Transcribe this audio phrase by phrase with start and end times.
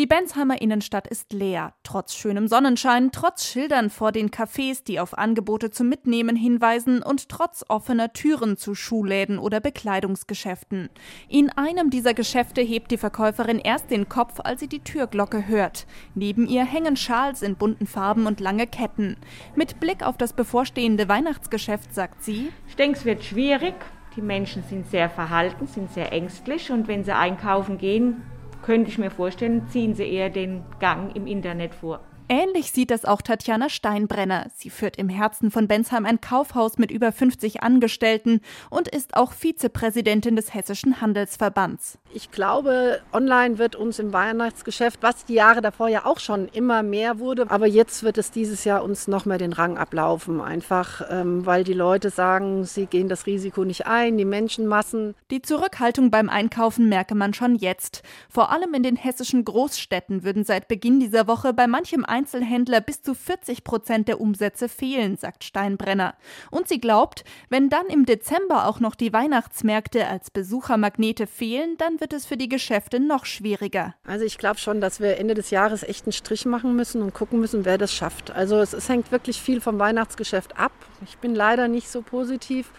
[0.00, 1.74] Die Bensheimer Innenstadt ist leer.
[1.82, 7.28] Trotz schönem Sonnenschein, trotz Schildern vor den Cafés, die auf Angebote zum Mitnehmen hinweisen und
[7.28, 10.88] trotz offener Türen zu Schuhläden oder Bekleidungsgeschäften.
[11.28, 15.86] In einem dieser Geschäfte hebt die Verkäuferin erst den Kopf, als sie die Türglocke hört.
[16.14, 19.18] Neben ihr hängen Schals in bunten Farben und lange Ketten.
[19.54, 23.74] Mit Blick auf das bevorstehende Weihnachtsgeschäft sagt sie: Ich denke, es wird schwierig.
[24.16, 28.22] Die Menschen sind sehr verhalten, sind sehr ängstlich und wenn sie einkaufen gehen,
[28.62, 32.00] könnte ich mir vorstellen, ziehen sie eher den Gang im Internet vor.
[32.32, 34.46] Ähnlich sieht das auch Tatjana Steinbrenner.
[34.54, 38.40] Sie führt im Herzen von Bensheim ein Kaufhaus mit über 50 Angestellten
[38.70, 41.98] und ist auch Vizepräsidentin des Hessischen Handelsverbands.
[42.14, 46.84] Ich glaube, online wird uns im Weihnachtsgeschäft, was die Jahre davor ja auch schon immer
[46.84, 50.40] mehr wurde, aber jetzt wird es dieses Jahr uns noch mehr den Rang ablaufen.
[50.40, 55.16] Einfach, ähm, weil die Leute sagen, sie gehen das Risiko nicht ein, die Menschenmassen.
[55.32, 58.04] Die Zurückhaltung beim Einkaufen merke man schon jetzt.
[58.28, 62.82] Vor allem in den hessischen Großstädten würden seit Beginn dieser Woche bei manchem Einkauf Einzelhändler
[62.82, 66.14] bis zu 40 Prozent der Umsätze fehlen, sagt Steinbrenner.
[66.50, 71.98] Und sie glaubt, wenn dann im Dezember auch noch die Weihnachtsmärkte als Besuchermagnete fehlen, dann
[71.98, 73.94] wird es für die Geschäfte noch schwieriger.
[74.04, 77.14] Also ich glaube schon, dass wir Ende des Jahres echt einen Strich machen müssen und
[77.14, 78.30] gucken müssen, wer das schafft.
[78.30, 80.72] Also es, es hängt wirklich viel vom Weihnachtsgeschäft ab.
[81.02, 82.70] Ich bin leider nicht so positiv.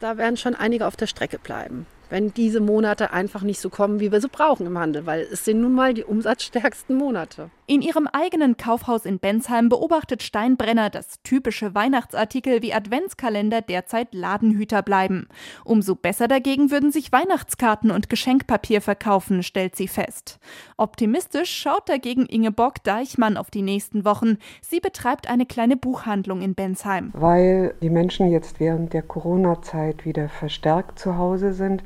[0.00, 4.00] Da werden schon einige auf der Strecke bleiben wenn diese Monate einfach nicht so kommen,
[4.00, 7.50] wie wir sie brauchen im Handel, weil es sind nun mal die umsatzstärksten Monate.
[7.66, 14.82] In ihrem eigenen Kaufhaus in Bensheim beobachtet Steinbrenner, dass typische Weihnachtsartikel wie Adventskalender derzeit Ladenhüter
[14.82, 15.28] bleiben.
[15.64, 20.38] Umso besser dagegen würden sich Weihnachtskarten und Geschenkpapier verkaufen, stellt sie fest.
[20.76, 24.36] Optimistisch schaut dagegen Ingeborg Deichmann auf die nächsten Wochen.
[24.60, 27.12] Sie betreibt eine kleine Buchhandlung in Bensheim.
[27.14, 31.82] Weil die Menschen jetzt während der Corona-Zeit wieder verstärkt zu Hause sind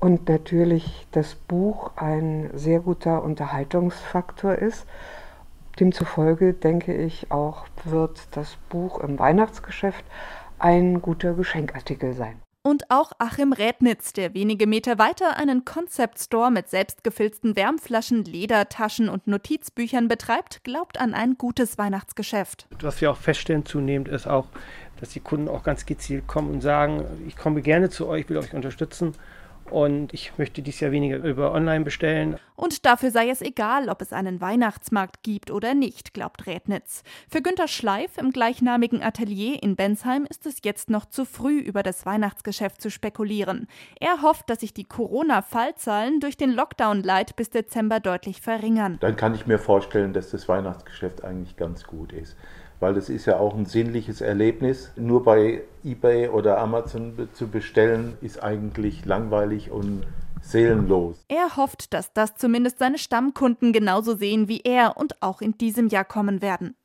[0.00, 4.86] und natürlich das Buch ein sehr guter Unterhaltungsfaktor ist.
[5.80, 10.04] Demzufolge denke ich auch, wird das Buch im Weihnachtsgeschäft
[10.58, 12.40] ein guter Geschenkartikel sein.
[12.62, 19.08] Und auch Achim Rädnitz, der wenige Meter weiter einen Concept Store mit selbstgefilzten Wärmflaschen, Ledertaschen
[19.08, 22.66] und Notizbüchern betreibt, glaubt an ein gutes Weihnachtsgeschäft.
[22.80, 24.46] Was wir auch feststellen zunehmend ist auch,
[24.98, 28.38] dass die Kunden auch ganz gezielt kommen und sagen, ich komme gerne zu euch, will
[28.38, 29.14] euch unterstützen
[29.70, 32.38] und ich möchte dies Jahr weniger über online bestellen.
[32.54, 37.02] Und dafür sei es egal, ob es einen Weihnachtsmarkt gibt oder nicht, glaubt Rednitz.
[37.28, 41.82] Für Günter Schleif im gleichnamigen Atelier in Bensheim ist es jetzt noch zu früh, über
[41.82, 43.68] das Weihnachtsgeschäft zu spekulieren.
[44.00, 48.98] Er hofft, dass sich die Corona-Fallzahlen durch den Lockdown-Light bis Dezember deutlich verringern.
[49.00, 52.36] Dann kann ich mir vorstellen, dass das Weihnachtsgeschäft eigentlich ganz gut ist
[52.80, 54.92] weil das ist ja auch ein sinnliches Erlebnis.
[54.96, 60.02] Nur bei eBay oder Amazon zu bestellen, ist eigentlich langweilig und
[60.42, 61.24] seelenlos.
[61.28, 65.88] Er hofft, dass das zumindest seine Stammkunden genauso sehen wie er und auch in diesem
[65.88, 66.76] Jahr kommen werden.